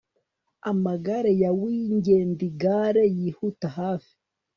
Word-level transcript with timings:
amagare 0.71 1.31
ya 1.41 1.51
wingèd 1.59 2.39
igare 2.49 3.03
yihuta 3.19 3.67
hafi 3.79 4.13